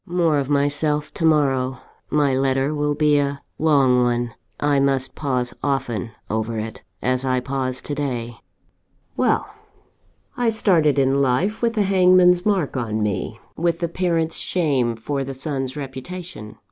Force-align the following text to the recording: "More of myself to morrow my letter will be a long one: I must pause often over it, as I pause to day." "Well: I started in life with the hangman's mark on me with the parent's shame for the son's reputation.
"More 0.07 0.39
of 0.39 0.49
myself 0.49 1.13
to 1.13 1.25
morrow 1.25 1.77
my 2.09 2.35
letter 2.35 2.73
will 2.73 2.95
be 2.95 3.19
a 3.19 3.43
long 3.59 4.01
one: 4.01 4.33
I 4.59 4.79
must 4.79 5.13
pause 5.13 5.53
often 5.61 6.09
over 6.27 6.57
it, 6.57 6.81
as 7.03 7.23
I 7.23 7.39
pause 7.39 7.83
to 7.83 7.93
day." 7.93 8.39
"Well: 9.15 9.47
I 10.35 10.49
started 10.49 10.97
in 10.97 11.21
life 11.21 11.61
with 11.61 11.73
the 11.75 11.83
hangman's 11.83 12.47
mark 12.47 12.75
on 12.75 13.03
me 13.03 13.39
with 13.55 13.77
the 13.77 13.87
parent's 13.87 14.37
shame 14.37 14.95
for 14.95 15.23
the 15.23 15.35
son's 15.35 15.77
reputation. 15.77 16.57